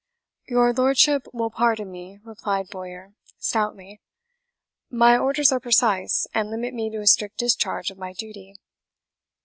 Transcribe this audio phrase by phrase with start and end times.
[0.47, 4.01] "Your lordship will pardon me," replied Bowyer stoutly;
[4.89, 8.55] "my orders are precise, and limit me to a strict discharge of my duty."